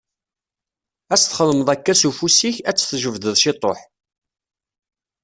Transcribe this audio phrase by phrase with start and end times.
[1.13, 3.79] Ad as-txedmeḍ akka s ufus-ik, ad tt-tjebdeḍ ciṭuḥ.